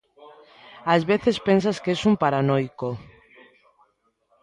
As 0.93 1.01
veces 1.11 1.37
pensas 1.47 1.77
que 1.83 1.91
es 1.95 2.01
un 2.09 2.15
paranoico. 2.23 2.89